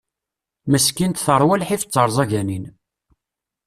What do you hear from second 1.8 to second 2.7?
d terẓaganin.